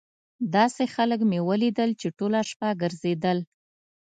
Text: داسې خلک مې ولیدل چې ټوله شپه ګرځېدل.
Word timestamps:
داسې 0.55 0.83
خلک 0.95 1.19
مې 1.29 1.39
ولیدل 1.49 1.89
چې 2.01 2.07
ټوله 2.17 2.39
شپه 2.49 2.69
ګرځېدل. 2.81 3.37